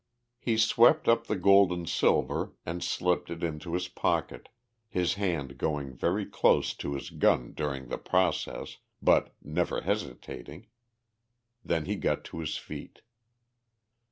He 0.39 0.57
swept 0.57 1.07
up 1.07 1.27
the 1.27 1.35
gold 1.35 1.71
and 1.71 1.87
silver 1.87 2.53
and 2.65 2.83
slipped 2.83 3.29
it 3.29 3.43
into 3.43 3.75
his 3.75 3.87
pocket, 3.87 4.49
his 4.89 5.13
hand 5.13 5.59
going 5.59 5.93
very 5.93 6.25
close 6.25 6.73
to 6.73 6.95
his 6.95 7.11
gun 7.11 7.51
during 7.53 7.89
the 7.89 7.99
process 7.99 8.77
but 8.99 9.31
never 9.43 9.81
hesitating. 9.81 10.65
Then 11.63 11.85
he 11.85 11.93
got 11.97 12.23
to 12.23 12.39
his 12.39 12.57
feet. 12.57 13.01